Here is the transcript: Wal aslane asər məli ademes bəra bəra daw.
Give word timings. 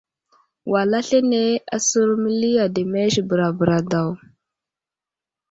Wal 0.75 0.91
aslane 0.99 1.41
asər 1.77 2.09
məli 2.23 2.51
ademes 2.65 3.15
bəra 3.27 3.47
bəra 3.59 3.79
daw. 3.91 4.09